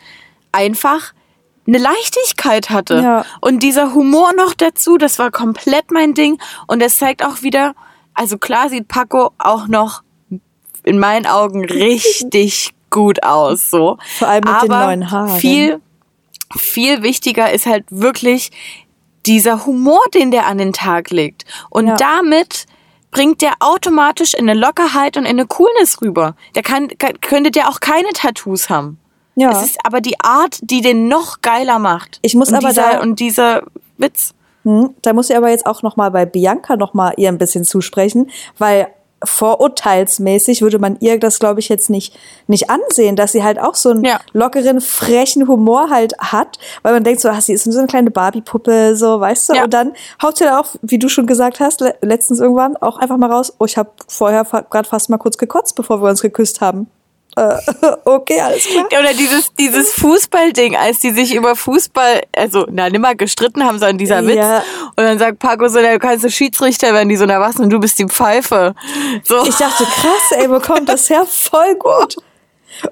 [0.52, 1.12] einfach
[1.66, 3.00] eine Leichtigkeit hatte.
[3.02, 3.24] Ja.
[3.40, 6.38] Und dieser Humor noch dazu, das war komplett mein Ding.
[6.66, 7.74] Und es zeigt auch wieder,
[8.20, 10.02] also klar sieht Paco auch noch
[10.84, 13.96] in meinen Augen richtig gut aus, so.
[14.18, 15.38] Vor allem mit Aber den neuen Haaren.
[15.38, 15.80] Viel,
[16.54, 18.50] viel wichtiger ist halt wirklich
[19.24, 21.46] dieser Humor, den der an den Tag legt.
[21.70, 21.96] Und ja.
[21.96, 22.66] damit
[23.10, 26.36] bringt der automatisch in eine Lockerheit und in eine Coolness rüber.
[26.54, 26.88] Der kann,
[27.22, 28.98] könnte der auch keine Tattoos haben.
[29.34, 29.50] Ja.
[29.50, 32.18] Es ist aber die Art, die den noch geiler macht.
[32.20, 33.62] Ich muss und aber dieser, da und dieser
[33.96, 34.34] Witz.
[34.64, 37.38] Hm, da muss ich aber jetzt auch noch mal bei Bianca noch mal ihr ein
[37.38, 38.88] bisschen zusprechen, weil
[39.22, 43.74] vorurteilsmäßig würde man ihr das, glaube ich, jetzt nicht, nicht ansehen, dass sie halt auch
[43.74, 44.20] so einen ja.
[44.32, 48.10] lockeren, frechen Humor halt hat, weil man denkt so, ach, sie ist so eine kleine
[48.10, 49.54] Barbie-Puppe, so, weißt du?
[49.54, 49.64] Ja.
[49.64, 49.92] Und dann
[50.22, 53.52] haut sie da auch, wie du schon gesagt hast, letztens irgendwann auch einfach mal raus,
[53.58, 56.88] oh, ich habe vorher gerade fast mal kurz gekotzt, bevor wir uns geküsst haben.
[57.40, 57.58] Äh,
[58.04, 58.86] okay, alles klar.
[58.86, 63.98] Oder dieses, dieses Fußballding, als die sich über Fußball, also, na, nimmer gestritten haben, sondern
[63.98, 64.36] dieser Witz.
[64.36, 64.62] Ja.
[64.96, 67.70] Und dann sagt Paco so, du kannst du Schiedsrichter werden, die so, na was, und
[67.70, 68.74] du bist die Pfeife.
[69.24, 69.44] So.
[69.46, 71.24] Ich dachte, krass, ey, wo kommt das her?
[71.30, 72.16] Voll gut.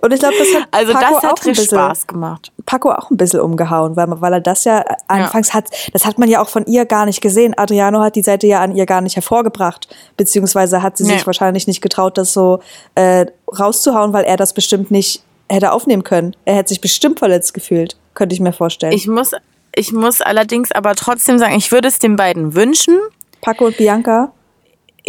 [0.01, 2.53] Und ich glaube, das hat also Paco das hat auch ein bisschen, Spaß gemacht.
[2.66, 5.55] Paco auch ein bisschen umgehauen, weil, weil er das ja anfangs ja.
[5.55, 7.55] hat, das hat man ja auch von ihr gar nicht gesehen.
[7.57, 11.14] Adriano hat die Seite ja an ihr gar nicht hervorgebracht, beziehungsweise hat sie nee.
[11.14, 12.61] sich wahrscheinlich nicht getraut, das so
[12.94, 13.27] äh,
[13.59, 16.37] rauszuhauen, weil er das bestimmt nicht hätte aufnehmen können.
[16.44, 18.92] Er hätte sich bestimmt verletzt gefühlt, könnte ich mir vorstellen.
[18.92, 19.33] Ich muss,
[19.74, 22.98] ich muss allerdings aber trotzdem sagen, ich würde es den beiden wünschen.
[23.40, 24.33] Paco und Bianca.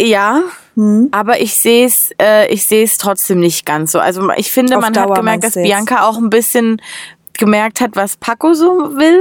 [0.02, 0.44] Ja,
[0.76, 1.08] hm.
[1.12, 3.98] aber ich sehe es, äh, ich sehe es trotzdem nicht ganz so.
[3.98, 6.80] Also ich finde, Auf man Dauer hat gemerkt, dass Bianca auch ein bisschen
[7.34, 9.20] gemerkt hat, was Paco so will.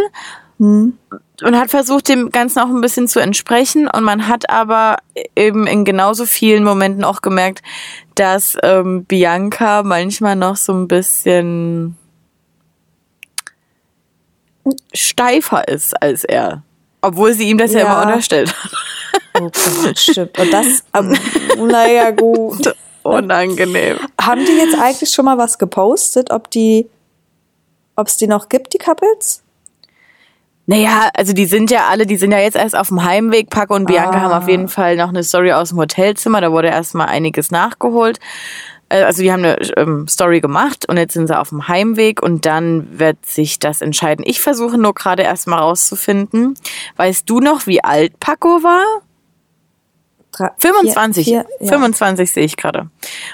[0.57, 0.97] Hm.
[1.41, 3.89] Und hat versucht, dem Ganzen auch ein bisschen zu entsprechen.
[3.89, 4.97] Und man hat aber
[5.35, 7.61] eben in genauso vielen Momenten auch gemerkt,
[8.15, 11.97] dass ähm, Bianca manchmal noch so ein bisschen
[14.93, 16.63] steifer ist als er.
[17.01, 17.85] Obwohl sie ihm das ja, Ja.
[17.85, 18.71] immer unterstellt hat.
[19.39, 19.49] Oh
[19.83, 20.37] Gott, stimmt.
[20.37, 21.15] Und das, ähm,
[21.67, 22.75] naja, gut.
[23.03, 23.97] Unangenehm.
[24.19, 26.89] Haben die jetzt eigentlich schon mal was gepostet, ob die,
[27.95, 29.41] ob es die noch gibt, die Couples?
[30.65, 33.49] Naja, also die sind ja alle, die sind ja jetzt erst auf dem Heimweg.
[33.49, 34.21] Paco und Bianca Ah.
[34.21, 36.41] haben auf jeden Fall noch eine Story aus dem Hotelzimmer.
[36.41, 38.19] Da wurde erstmal einiges nachgeholt.
[38.89, 42.21] Äh, Also die haben eine ähm, Story gemacht und jetzt sind sie auf dem Heimweg
[42.21, 44.25] und dann wird sich das entscheiden.
[44.27, 46.55] Ich versuche nur gerade erstmal rauszufinden.
[46.97, 48.83] Weißt du noch, wie alt Paco war?
[50.31, 51.25] Drei- 25.
[51.25, 51.71] Vier, vier, ja.
[51.73, 52.89] 25 sehe ich gerade.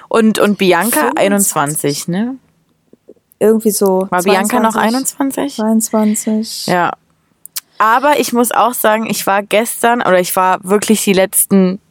[0.08, 1.18] Und, und Bianca 25.
[1.18, 2.36] 21, ne?
[3.40, 4.08] Irgendwie so.
[4.10, 5.90] War Bianca noch 22, 21?
[5.90, 6.68] 22.
[6.68, 6.94] Ja.
[7.78, 11.82] Aber ich muss auch sagen, ich war gestern oder ich war wirklich die letzten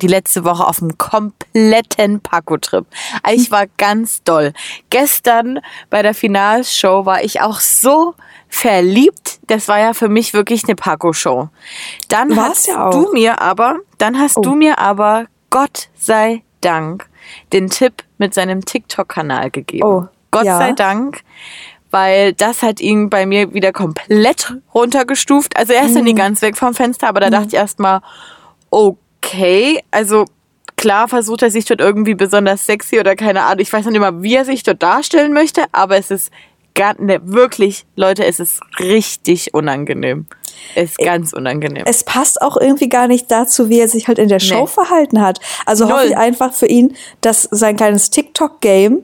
[0.00, 2.86] die letzte Woche auf einem kompletten Paco-Trip.
[3.22, 4.52] Also Ich war ganz doll.
[4.90, 8.14] Gestern bei der Finalshow war ich auch so
[8.48, 9.38] verliebt.
[9.46, 11.48] Das war ja für mich wirklich eine Paco-Show.
[12.08, 14.42] Dann War's hast ja du mir aber, dann hast Oh.
[14.42, 17.08] du mir aber, Gott sei Dank,
[17.52, 19.86] den Tipp mit seinem TikTok-Kanal gegeben.
[19.86, 20.58] Oh, Gott ja.
[20.58, 21.22] sei Dank
[21.92, 25.56] weil das hat ihn bei mir wieder komplett runtergestuft.
[25.56, 26.04] Also er ist Mhm.
[26.04, 28.00] nie ganz weg vom Fenster, aber da dachte ich erstmal,
[29.22, 30.24] okay, also
[30.76, 33.60] klar versucht er sich dort irgendwie besonders sexy oder keine Ahnung.
[33.60, 36.30] Ich weiß nicht immer, wie er sich dort darstellen möchte, aber es ist
[36.74, 40.26] gar, ne, wirklich, Leute, es ist richtig unangenehm.
[40.74, 41.84] Es ist ganz unangenehm.
[41.86, 44.66] Es passt auch irgendwie gar nicht dazu, wie er sich halt in der Show Nee.
[44.66, 45.40] verhalten hat.
[45.66, 46.10] Also hoffe Null.
[46.10, 49.02] ich einfach für ihn, dass sein kleines TikTok-Game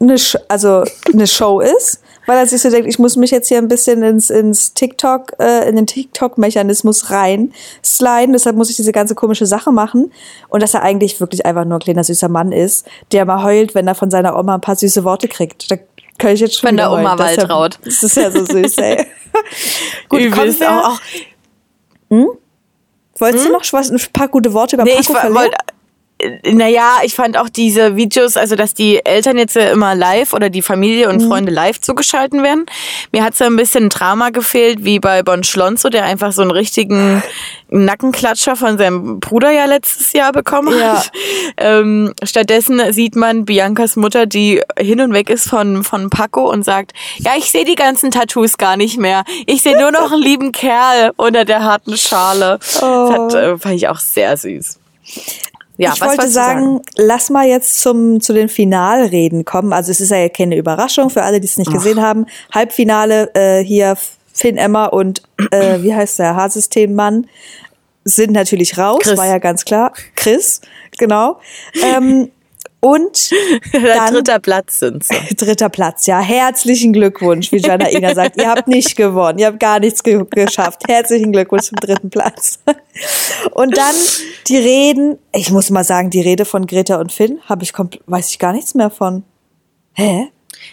[0.00, 0.16] eine,
[0.48, 3.68] also eine Show ist, weil er sich so denkt, ich muss mich jetzt hier ein
[3.68, 7.52] bisschen ins, ins TikTok, äh, in den TikTok-Mechanismus rein
[7.84, 10.12] sliden, deshalb muss ich diese ganze komische Sache machen.
[10.48, 13.74] Und dass er eigentlich wirklich einfach nur ein kleiner süßer Mann ist, der mal heult,
[13.74, 15.70] wenn er von seiner Oma ein paar süße Worte kriegt.
[15.70, 15.76] Da
[16.18, 17.18] kann ich jetzt schon Wenn der Oma heulen.
[17.18, 17.78] Ja- Waltraud.
[17.84, 19.04] Das ist ja so süß, ey.
[20.08, 21.00] Gut, Übelst wir- auch, auch
[23.18, 24.88] Wolltest du noch was, ein paar gute Worte über Hm?
[24.90, 25.34] Nee, Paco ich verlieren?
[25.44, 25.56] wollte.
[26.44, 30.62] Naja, ich fand auch diese Videos, also dass die Eltern jetzt immer live oder die
[30.62, 31.12] Familie Mhm.
[31.14, 32.66] und Freunde live zugeschalten werden.
[33.12, 36.50] Mir hat so ein bisschen Drama gefehlt, wie bei Bon Schlonzo, der einfach so einen
[36.50, 37.22] richtigen
[37.68, 40.98] Nackenklatscher von seinem Bruder ja letztes Jahr bekommen Ja.
[40.98, 41.12] hat.
[41.56, 46.64] Ähm, stattdessen sieht man Biancas Mutter, die hin und weg ist von, von Paco und
[46.64, 49.24] sagt, ja, ich sehe die ganzen Tattoos gar nicht mehr.
[49.46, 52.58] Ich sehe nur noch einen lieben Kerl unter der harten Schale.
[52.82, 53.08] Oh.
[53.30, 54.78] Das hat, äh, fand ich auch sehr süß.
[55.76, 59.72] Ja, ich wollte du sagen, lass mal jetzt zum, zu den Finalreden kommen.
[59.72, 62.26] Also es ist ja keine Überraschung für alle, die es nicht gesehen haben.
[62.52, 63.96] Halbfinale äh, hier
[64.32, 67.26] Finn Emma und äh, wie heißt der Haarsystemmann
[68.04, 69.16] sind natürlich raus, Chris.
[69.18, 69.92] war ja ganz klar.
[70.14, 70.60] Chris,
[70.98, 71.40] genau.
[71.82, 72.30] Ähm,
[72.84, 73.30] und
[73.72, 75.34] Der dann- dritter Platz sind sie.
[75.36, 76.20] dritter Platz, ja.
[76.20, 78.36] Herzlichen Glückwunsch, wie Janaina sagt.
[78.40, 80.82] Ihr habt nicht gewonnen, ihr habt gar nichts ge geschafft.
[80.88, 82.58] Herzlichen Glückwunsch zum dritten Platz.
[83.52, 83.94] Und dann
[84.48, 85.18] die Reden.
[85.32, 87.72] Ich muss mal sagen, die Rede von Greta und Finn habe ich
[88.06, 89.24] weiß ich gar nichts mehr von.
[89.94, 90.28] Hä?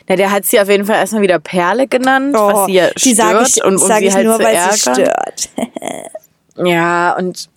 [0.07, 2.89] Na, der hat sie auf jeden Fall erstmal wieder Perle genannt, Oh, was sie ja
[2.91, 4.73] die stört sage ich, und um sag sie ich halt nur, zu weil ärgern.
[4.73, 5.49] sie stört.
[6.57, 7.49] Ja, und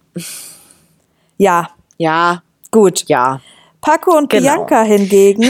[1.36, 3.04] Ja, ja, gut.
[3.08, 3.40] ja,
[3.84, 4.42] Paco und Genau.
[4.66, 5.44] Bianca hingegen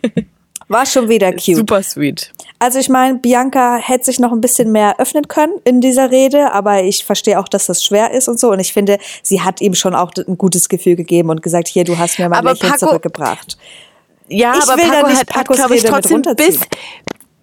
[0.68, 1.56] war schon wieder cute.
[1.56, 2.32] super sweet.
[2.58, 6.52] Also ich meine, Bianca hätte sich noch ein bisschen mehr öffnen können in dieser Rede,
[6.52, 8.50] aber ich verstehe auch, dass das schwer ist und so.
[8.52, 11.84] Und ich finde, sie hat ihm schon auch ein gutes Gefühl gegeben und gesagt, hier,
[11.84, 13.58] du hast mir mein Aber Lächeln Paco- zurückgebracht.
[14.28, 16.58] Ja, Ich aber will Paco hat, hat Pacos glaube ich, trotzdem bis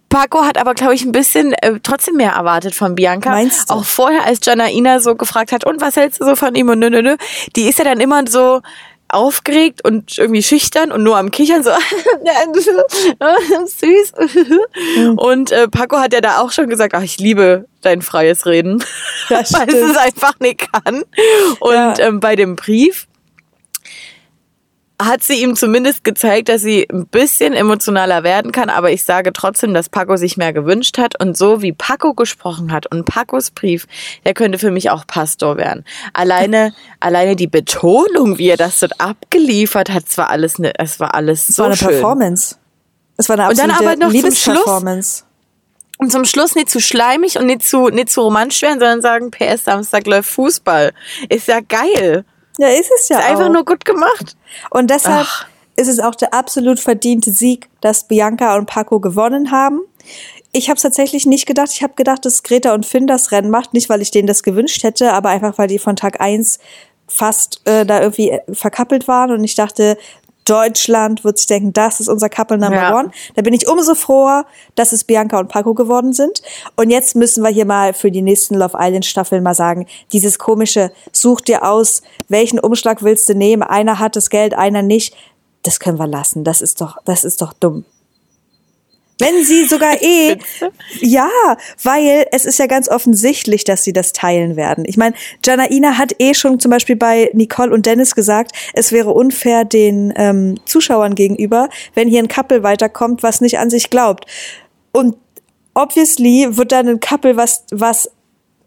[0.09, 3.29] Paco hat aber, glaube ich, ein bisschen äh, trotzdem mehr erwartet von Bianca.
[3.29, 3.75] Meinst du?
[3.75, 6.79] Auch vorher, als Janaina so gefragt hat, und was hältst du so von ihm und
[6.79, 7.15] nö, nö, nö.
[7.55, 8.61] Die ist ja dann immer so
[9.13, 11.71] aufgeregt und irgendwie schüchtern und nur am Kichern so
[13.65, 14.13] süß.
[14.95, 15.17] Hm.
[15.17, 18.83] Und äh, Paco hat ja da auch schon gesagt, ach, ich liebe dein freies Reden.
[19.29, 21.03] Weil es einfach nicht kann.
[21.59, 21.93] Und Ja.
[21.99, 23.07] ähm, bei dem Brief
[25.05, 29.33] hat sie ihm zumindest gezeigt, dass sie ein bisschen emotionaler werden kann, aber ich sage
[29.33, 33.51] trotzdem, dass Paco sich mehr gewünscht hat und so wie Paco gesprochen hat und Pacos
[33.51, 33.87] Brief,
[34.25, 35.85] der könnte für mich auch Pastor werden.
[36.13, 40.99] Alleine, alleine die Betonung, wie er das dort abgeliefert hat, es war alles, ne, es
[40.99, 41.87] war alles Es so war eine schön.
[41.89, 42.55] Performance.
[43.17, 45.23] Es war eine Und dann absolute aber noch zum Liebesperformance.
[45.97, 49.29] Und zum Schluss nicht zu schleimig und nicht zu, nicht zu romantisch werden, sondern sagen,
[49.29, 50.93] PS Samstag läuft Fußball.
[51.29, 52.25] Ist ja geil.
[52.57, 53.29] Ja, ist es ja Ist auch.
[53.29, 54.35] einfach nur gut gemacht.
[54.69, 55.47] Und deshalb Ach.
[55.75, 59.81] ist es auch der absolut verdiente Sieg, dass Bianca und Paco gewonnen haben.
[60.51, 61.69] Ich habe es tatsächlich nicht gedacht.
[61.73, 63.73] Ich habe gedacht, dass Greta und Finn das Rennen macht.
[63.73, 66.59] Nicht, weil ich denen das gewünscht hätte, aber einfach, weil die von Tag eins
[67.07, 69.31] fast äh, da irgendwie äh, verkappelt waren.
[69.31, 69.97] Und ich dachte,
[70.45, 72.97] Deutschland wird sich denken, das ist unser Couple Number Ja.
[72.97, 73.11] One.
[73.35, 76.41] Da bin ich umso froher, dass es Bianca und Paco geworden sind.
[76.75, 80.39] Und jetzt müssen wir hier mal für die nächsten Love Island Staffeln mal sagen, dieses
[80.39, 83.63] komische, such dir aus, welchen Umschlag willst du nehmen?
[83.63, 85.15] Einer hat das Geld, einer nicht.
[85.63, 86.43] Das können wir lassen.
[86.43, 87.85] Das ist doch, das ist doch dumm.
[89.21, 90.37] Wenn sie sogar eh,
[90.99, 91.29] ja,
[91.83, 94.83] weil es ist ja ganz offensichtlich, dass sie das teilen werden.
[94.87, 99.11] Ich meine, Janaina hat eh schon zum Beispiel bei Nicole und Dennis gesagt, es wäre
[99.11, 104.25] unfair den ähm, Zuschauern gegenüber, wenn hier ein Couple weiterkommt, was nicht an sich glaubt.
[104.91, 105.15] Und
[105.73, 108.09] obviously wird dann ein Couple, was, was,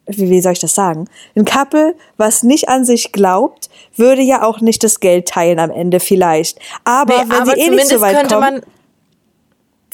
[0.07, 1.07] wie, wie soll ich das sagen?
[1.35, 5.71] Ein Couple, was nicht an sich glaubt, würde ja auch nicht das Geld teilen am
[5.71, 6.59] Ende vielleicht.
[6.85, 8.63] Aber Nee, wenn aber sie eh nicht so weit kommen,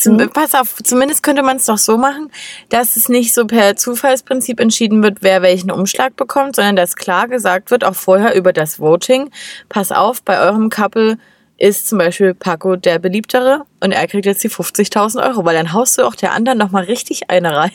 [0.01, 0.31] zum, Mhm.
[0.31, 2.31] Pass auf, zumindest könnte man es doch so machen,
[2.69, 7.29] dass es nicht so per Zufallsprinzip entschieden wird, wer welchen Umschlag bekommt, sondern dass klar
[7.29, 9.31] gesagt wird, auch vorher über das Voting,
[9.69, 11.19] pass auf, bei eurem Couple
[11.61, 15.75] ist zum Beispiel Paco der beliebtere und er kriegt jetzt die 50.000 Euro, weil dann
[15.75, 17.71] haust du auch der anderen nochmal richtig eine rein.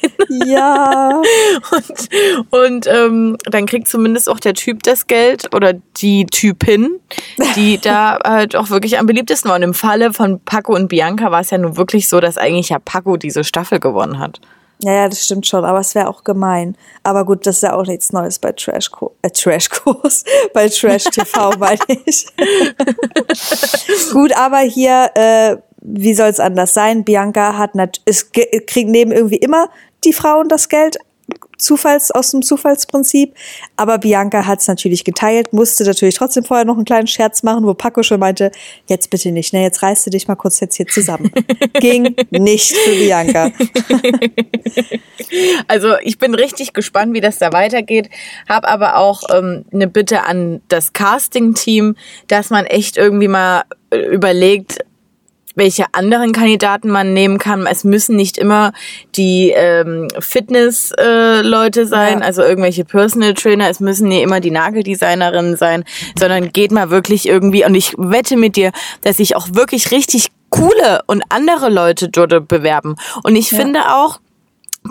[0.45, 1.21] ja.
[1.71, 2.09] Und,
[2.51, 6.99] und ähm, dann kriegt zumindest auch der Typ das Geld oder die Typin,
[7.55, 9.57] die da halt auch wirklich am beliebtesten war.
[9.57, 12.69] Und im Falle von Paco und Bianca war es ja nun wirklich so, dass eigentlich
[12.69, 14.39] ja Paco diese Staffel gewonnen hat.
[14.85, 16.77] Ja, ja, das stimmt schon, aber es wäre auch gemein.
[17.01, 21.49] Aber gut, das ist ja auch nichts Neues bei Trashkurs, äh, Trashkurs, bei Trash TV,
[21.57, 22.27] meine ich.
[24.13, 27.03] gut, aber hier, äh, wie soll es anders sein?
[27.03, 29.69] Bianca hat nat es ge- kriegen neben irgendwie immer
[30.03, 30.97] die Frauen das Geld.
[31.57, 33.33] Zufalls, aus dem Zufallsprinzip.
[33.77, 37.65] Aber Bianca hat es natürlich geteilt, musste natürlich trotzdem vorher noch einen kleinen Scherz machen,
[37.65, 38.51] wo Paco schon meinte,
[38.87, 41.31] jetzt bitte nicht, ne, jetzt reißt du dich mal kurz jetzt hier zusammen.
[41.79, 43.51] Ging nicht für Bianca.
[45.67, 48.09] Also ich bin richtig gespannt, wie das da weitergeht.
[48.47, 51.95] Hab aber auch ähm, eine Bitte an das Casting-Team,
[52.27, 54.85] dass man echt irgendwie mal äh, überlegt,
[55.55, 57.65] welche anderen Kandidaten man nehmen kann.
[57.65, 58.73] Es müssen nicht immer
[59.15, 62.25] die ähm, Fitness-Leute äh, sein, Ja.
[62.25, 63.69] also irgendwelche Personal Trainer.
[63.69, 65.83] Es müssen nicht immer die Nageldesignerinnen sein,
[66.19, 67.65] sondern geht mal wirklich irgendwie.
[67.65, 72.47] Und ich wette mit dir, dass sich auch wirklich richtig coole und andere Leute dort
[72.47, 72.95] bewerben.
[73.23, 74.19] Und ich finde auch,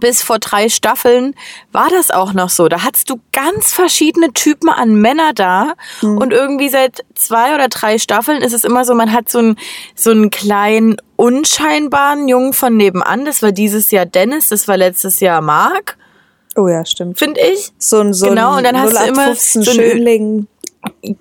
[0.00, 1.34] bis vor drei Staffeln
[1.72, 2.68] war das auch noch so.
[2.68, 5.74] Da hattest du ganz verschiedene Typen an Männer da.
[6.02, 9.56] Und irgendwie seit zwei oder drei Staffeln ist es immer so, man hat so einen,
[9.94, 13.24] so einen kleinen, unscheinbaren Jungen von nebenan.
[13.24, 15.96] Das war dieses Jahr Dennis, das war letztes Jahr Mark,
[16.56, 17.18] Oh ja, stimmt.
[17.18, 17.72] finde ich.
[17.78, 20.46] So ein, so Genau, ein und dann hast du immer 0815 so ein- Schönling.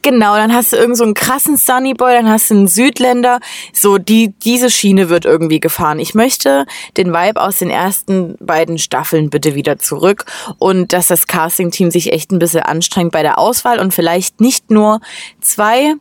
[0.01, 3.39] Genau, dann hast du irgend so einen krassen Sunnyboy, dann hast du einen Südländer.
[3.73, 5.99] So, die, diese Schiene wird irgendwie gefahren.
[5.99, 10.25] Ich möchte den Vibe aus den ersten beiden Staffeln bitte wieder zurück
[10.57, 14.71] und dass das Casting-Team sich echt ein bisschen anstrengt bei der Auswahl und vielleicht nicht
[14.71, 15.01] nur
[15.41, 15.95] zwei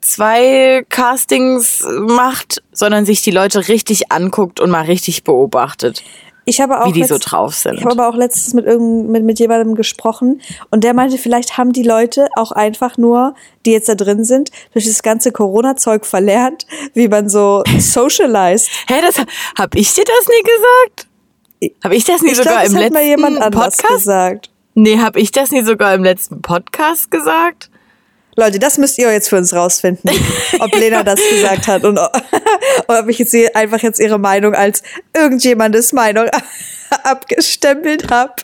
[0.00, 6.02] zwei Castings macht, sondern sich die Leute richtig anguckt und mal richtig beobachtet,
[6.44, 7.74] Ich habe auch wie die so drauf sind.
[7.78, 11.58] Ich habe aber auch letztens mit, irgend, mit, mit jemandem gesprochen und der meinte, vielleicht
[11.58, 13.34] haben die Leute auch einfach nur,
[13.66, 18.68] die jetzt da drin sind, durch das ganze Corona-Zeug verlernt, wie man so socialized.
[18.88, 19.18] Hä, das
[19.58, 21.08] hab ich dir das nie gesagt?
[21.84, 23.98] Hab ich das nie Ich sogar glaube, das im hat letzten mal jemand anders Podcast?
[23.98, 24.50] gesagt.
[24.74, 27.69] Nee, hab ich das nie sogar im letzten Podcast gesagt?
[28.40, 30.10] Leute, das müsst ihr jetzt für uns rausfinden,
[30.58, 34.82] ob Lena das gesagt hat und ob ich jetzt einfach jetzt ihre Meinung als
[35.14, 36.26] irgendjemandes Meinung
[37.04, 38.34] abgestempelt habe.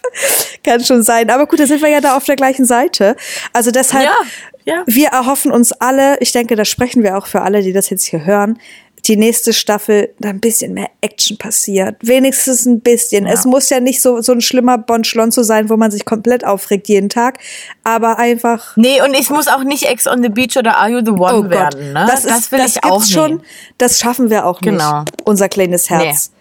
[0.63, 1.31] Kann schon sein.
[1.31, 3.17] Aber gut, da sind wir ja da auf der gleichen Seite.
[3.53, 4.83] Also deshalb, Ja, ja.
[4.87, 8.05] wir erhoffen uns alle, ich denke, da sprechen wir auch für alle, die das jetzt
[8.05, 8.59] hier hören,
[9.07, 11.97] die nächste Staffel da ein bisschen mehr Action passiert.
[12.01, 13.27] Wenigstens ein bisschen.
[13.27, 16.89] Es muss ja nicht so, so ein schlimmer Bonschlonzo sein, wo man sich komplett aufregt
[16.89, 17.39] jeden Tag,
[17.85, 21.01] aber einfach Nee, und ich muss auch nicht Ex on the Beach oder Are You
[21.05, 22.07] the One Oh Gott, werden, ne?
[22.09, 23.35] das, ist, will das ich auch schon.
[23.35, 23.45] nicht.
[23.79, 24.73] Das schaffen wir auch nicht.
[24.73, 25.05] Genau.
[25.25, 26.33] Unser kleines Herz.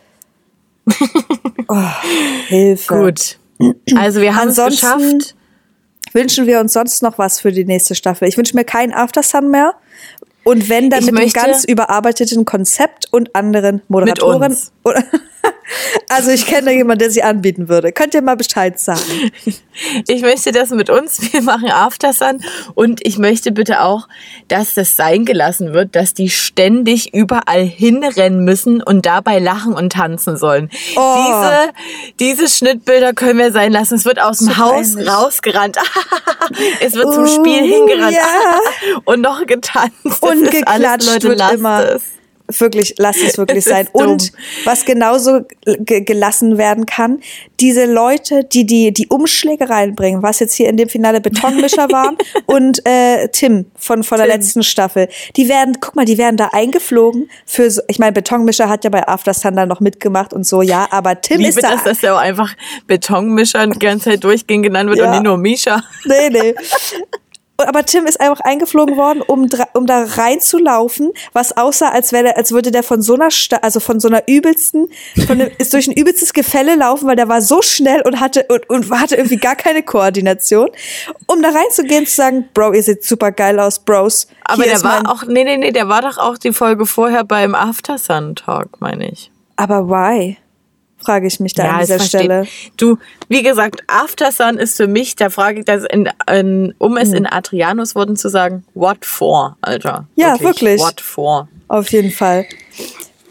[1.67, 1.75] oh,
[2.47, 2.95] Hilfe.
[2.95, 3.39] Gut.
[3.95, 5.35] Also wir haben es geschafft.
[6.13, 8.27] Wünschen wir uns sonst noch was für die nächste Staffel?
[8.27, 9.73] Ich wünsche mir keinen Aftersun mehr.
[10.45, 14.51] Und wenn dann Ich mit einem möchte- ganz überarbeiteten Konzept und anderen Moderatoren.
[14.51, 14.71] uns.
[16.09, 17.91] Also ich kenne da jemanden, der sie anbieten würde.
[17.91, 19.01] Könnt ihr mal Bescheid sagen?
[20.07, 21.33] Ich möchte das mit uns.
[21.33, 22.41] Wir machen Aftersun.
[22.75, 24.07] Und ich möchte bitte auch,
[24.47, 29.91] dass das sein gelassen wird, dass die ständig überall hinrennen müssen und dabei lachen und
[29.91, 30.69] tanzen sollen.
[30.95, 31.17] Oh.
[31.17, 31.73] Diese,
[32.45, 33.95] diese Schnittbilder können wir sein lassen.
[33.95, 35.09] Es wird aus dem So Haus peinlich.
[35.11, 35.77] rausgerannt.
[36.79, 38.15] es wird zum Oh, Spiel hingerannt.
[38.15, 38.95] ja.
[39.03, 39.91] und noch getanzt.
[40.21, 41.95] Und alles, geklatscht Leute, wird immer.
[41.95, 42.03] Es.
[42.47, 43.87] Wirklich, lass es wirklich Es sein.
[43.91, 44.31] Und
[44.65, 47.21] was genauso ge gelassen werden kann,
[47.59, 52.17] diese Leute, die, die die Umschläge reinbringen, was jetzt hier in dem Finale Betonmischer waren
[52.45, 54.35] und äh, Tim von, von der Tim.
[54.35, 58.69] letzten Staffel, die werden, guck mal, die werden da eingeflogen für so, ich meine, Betonmischer
[58.69, 61.71] hat ja bei After Thunder noch mitgemacht und so, ja, aber Tim Liebe, ist da.
[61.71, 62.53] dass das ja auch einfach
[62.87, 65.05] Betonmischer die ganze Zeit durchgehend genannt wird Ja.
[65.05, 65.83] und nicht nur Misha.
[66.05, 66.53] Nee, nee.
[67.57, 72.51] Aber Tim ist einfach eingeflogen worden, um, um da reinzulaufen, was aussah, als wäre als
[72.51, 74.89] würde der von so einer, Sta also von so einer übelsten,
[75.25, 78.45] von einem, ist durch ein übelstes Gefälle laufen, weil der war so schnell und hatte,
[78.49, 80.69] und, und hatte irgendwie gar keine Koordination,
[81.27, 84.27] um da reinzugehen, zu sagen, Bro, ihr seht super geil aus, Bros.
[84.43, 87.23] Aber Hier der war auch, nee, nee, nee, der war doch auch die Folge vorher
[87.23, 89.31] beim After Sun Talk, meine ich.
[89.55, 90.37] Aber why?
[91.05, 92.47] Frage ich mich da an es dieser Stelle.
[92.77, 92.97] Du,
[93.29, 97.13] wie gesagt, After Sun ist für mich, da frage ich das, in, in, um es
[97.13, 100.07] in Adrianus Worten zu sagen, what for, Alter.
[100.15, 100.81] Ja, wirklich.
[100.81, 101.47] What for.
[101.67, 102.45] Auf jeden Fall.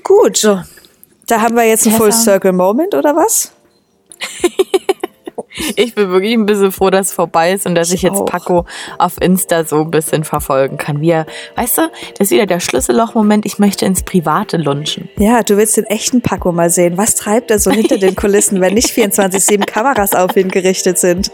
[0.03, 0.37] Gut.
[0.37, 0.63] So.
[1.27, 2.13] Da haben wir jetzt einen Full.
[2.13, 3.53] Circle Moment, oder was?
[5.77, 8.21] Ich bin wirklich ein bisschen froh, dass es vorbei ist und dass ich, Ich jetzt
[8.21, 8.27] auch.
[8.27, 8.67] Paco
[8.99, 11.01] auf Insta so ein bisschen verfolgen kann.
[11.01, 11.83] Wie er, weißt du,
[12.19, 15.09] das ist wieder der Schlüsselloch-Moment, ich möchte ins Private lunchen.
[15.19, 16.97] Ja, du willst den echten Paco mal sehen.
[16.97, 21.31] Was treibt er so hinter den Kulissen, wenn nicht 24-7 Kameras auf ihn gerichtet sind?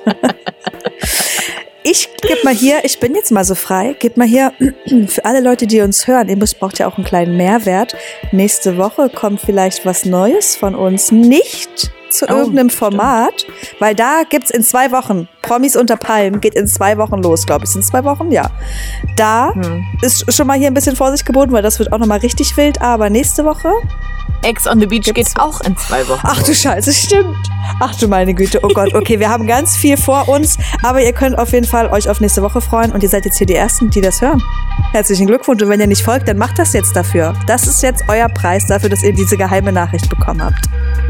[1.83, 4.53] Ich geb mal hier, ich bin jetzt mal so frei, geb mal hier
[5.07, 7.97] für alle Leute, die uns hören, ihr müsst, braucht ja auch einen kleinen Mehrwert.
[8.33, 11.11] Nächste Woche kommt vielleicht was Neues von uns.
[11.11, 12.73] Nicht zu Oh, irgendeinem stimmt.
[12.95, 13.47] Format,
[13.79, 17.65] weil da gibt's in zwei Wochen, Promis unter Palmen geht in zwei Wochen los, glaube
[17.65, 17.75] ich.
[17.75, 18.49] In zwei Wochen, ja.
[19.17, 19.85] Da Hm.
[20.03, 22.57] ist schon mal hier ein bisschen Vorsicht geboten, weil das wird auch noch mal richtig
[22.57, 22.81] wild.
[22.83, 23.71] Aber nächste Woche
[24.43, 26.21] Ex on the Beach geht auch in zwei Wochen.
[26.23, 27.37] Ach du Scheiße, stimmt.
[27.79, 28.95] Ach du meine Güte, oh Gott.
[28.95, 32.21] Okay, wir haben ganz viel vor uns, aber ihr könnt auf jeden Fall euch auf
[32.21, 34.43] nächste Woche freuen und ihr seid jetzt hier die Ersten, die das hören.
[34.93, 37.35] Herzlichen Glückwunsch und wenn ihr nicht folgt, dann macht das jetzt dafür.
[37.47, 40.65] Das ist jetzt euer Preis dafür, dass ihr diese geheime Nachricht bekommen habt.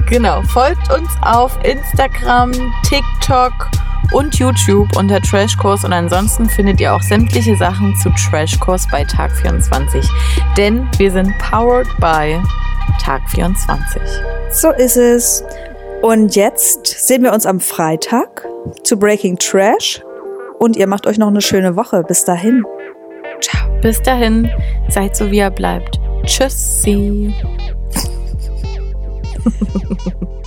[0.08, 3.70] Genau, folgt uns auf Instagram, TikTok
[4.12, 9.30] und YouTube unter Trashkurs und ansonsten findet ihr auch sämtliche Sachen zu Trashkurs bei Tag
[9.32, 10.08] 24.
[10.56, 12.40] Denn wir sind powered by
[13.00, 14.02] Tag 24.
[14.50, 15.44] So ist es.
[16.02, 18.46] Und jetzt sehen wir uns am Freitag
[18.84, 20.02] zu Breaking Trash
[20.58, 22.02] und ihr macht euch noch eine schöne Woche.
[22.02, 22.64] Bis dahin.
[23.40, 23.68] Ciao.
[23.80, 24.50] Bis dahin,
[24.88, 26.00] seid so wie ihr bleibt.
[26.24, 27.34] Tschüssi.